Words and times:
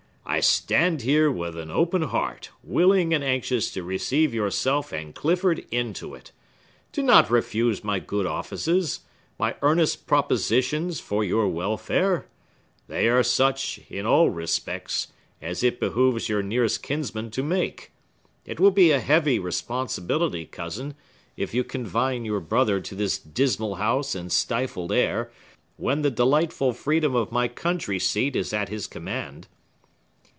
I 0.23 0.39
stand 0.39 1.01
here 1.01 1.29
with 1.29 1.57
an 1.57 1.69
open 1.69 2.03
heart, 2.03 2.51
willing 2.63 3.13
and 3.13 3.21
anxious 3.21 3.69
to 3.71 3.83
receive 3.83 4.33
yourself 4.33 4.93
and 4.93 5.13
Clifford 5.13 5.65
into 5.71 6.15
it. 6.15 6.31
Do 6.93 7.03
not 7.03 7.29
refuse 7.29 7.83
my 7.83 7.99
good 7.99 8.25
offices,—my 8.25 9.55
earnest 9.61 10.07
propositions 10.07 11.01
for 11.01 11.25
your 11.25 11.49
welfare! 11.49 12.27
They 12.87 13.09
are 13.09 13.23
such, 13.23 13.81
in 13.89 14.05
all 14.05 14.29
respects, 14.29 15.09
as 15.41 15.63
it 15.65 15.81
behooves 15.81 16.29
your 16.29 16.41
nearest 16.43 16.81
kinsman 16.81 17.29
to 17.31 17.43
make. 17.43 17.91
It 18.45 18.57
will 18.57 18.71
be 18.71 18.91
a 18.91 19.01
heavy 19.01 19.37
responsibility, 19.37 20.45
cousin, 20.45 20.95
if 21.35 21.53
you 21.53 21.65
confine 21.65 22.23
your 22.23 22.39
brother 22.39 22.79
to 22.79 22.95
this 22.95 23.17
dismal 23.17 23.75
house 23.75 24.15
and 24.15 24.31
stifled 24.31 24.93
air, 24.93 25.29
when 25.75 26.03
the 26.03 26.11
delightful 26.11 26.71
freedom 26.71 27.15
of 27.15 27.33
my 27.33 27.49
country 27.49 27.99
seat 27.99 28.37
is 28.37 28.53
at 28.53 28.69
his 28.69 28.87
command." 28.87 29.47